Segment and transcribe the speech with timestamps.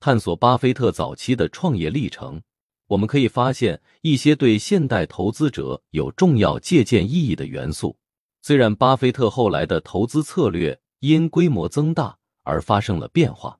[0.00, 2.40] 探索巴菲特早期的创业历程，
[2.86, 7.98] 我们可以发现一些对现代投资者有重要借鉴意义的元素。
[8.40, 13.58] 虽然巴菲特后来的投资策略因规模增大而发生了变化，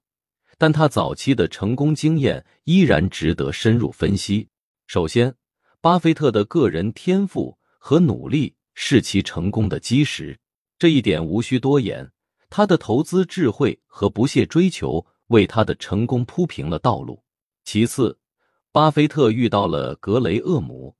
[0.56, 4.48] 但他早期的成功经验依然值得深入分析。
[4.86, 5.34] 首先，
[5.82, 10.40] 巴菲特的个人天赋和努力是其成功的基石，
[10.78, 12.10] 这一点无需多言。
[12.48, 17.20] 他的投资智慧和不懈追求为他的成功铺平了道路。
[17.64, 18.16] 其次，
[18.70, 20.94] 巴菲特遇到了格雷厄姆，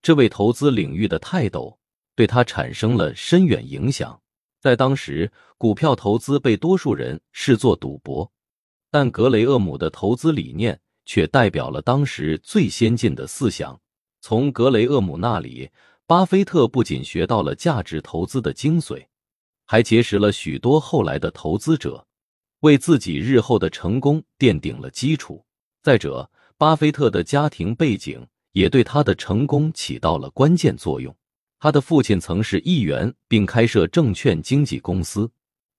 [0.00, 1.76] 这位投资领域的泰斗。
[2.16, 4.20] 对他产生了深远影响。
[4.60, 8.30] 在当时，股票投资被多数人视作赌博，
[8.90, 13.80] 但格雷厄姆的投资理念却代表了当时最先进的思想。
[14.20, 15.70] 从格雷厄姆那里，
[16.06, 19.06] 巴菲特不仅学到了价值投资的精髓，
[19.64, 22.06] 还结识了许多后来的投资者，
[22.60, 25.44] 为自己日后的成功奠定了基础。
[25.82, 31.14] 再者，巴菲特的家庭背景也对他的成功起到了关键作用。
[31.58, 35.30] 他的父亲曾是议员，并开设证券经纪公司，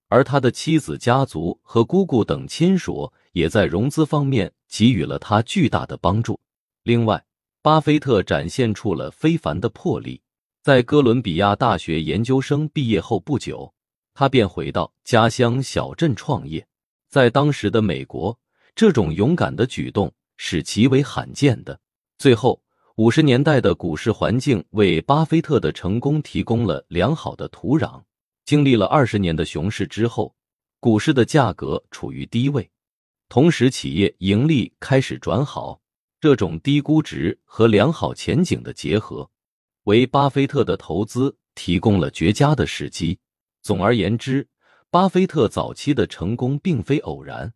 [0.10, 6.40] 而他的妻子、家族和姑姑等亲属也在融资方面给予了他巨大的帮助。
[6.84, 7.24] 另外，
[7.62, 10.22] 巴菲特展现出了非凡的魄力。
[10.64, 13.74] 在哥伦比亚大学研究生毕业后不久，
[14.14, 16.68] 他便回到家乡小镇创业。
[17.12, 18.36] 在当时的美国，
[18.74, 21.80] 这种勇敢的举动是极为罕见的。
[22.18, 22.60] 最后。
[22.98, 28.00] 五十年代的股市环境为巴菲特的成功提供了良好的土壤。
[28.46, 30.36] 经历了二十年的熊市之后，
[30.80, 32.70] 股市的价格处于低位，
[33.28, 35.82] 同时企业盈利开始转好。
[36.20, 39.28] 这种低估值和良好前景的结合，
[39.86, 43.18] 为巴菲特的投资提供了绝佳的时机。
[43.64, 44.46] 总而言之，
[44.92, 47.54] 巴菲特早期的成功并非偶然，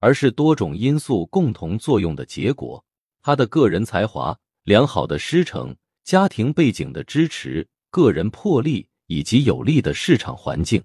[0.00, 2.82] 而是多种因素共同作用的结果。
[3.22, 4.36] 他的个人才华。
[4.64, 10.82] 良好的师承、家庭背景的支持、个人魄力以及有利的市场环境，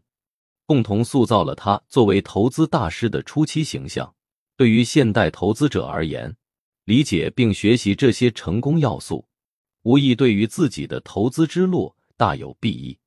[0.65, 4.15] 共同塑造了他作为投资大师的初期形象。
[4.55, 6.33] 对于现代投资者而言，
[6.85, 9.25] 理解并学习这些成功要素，
[9.81, 12.97] 无疑对于自己的投资之路大有裨益。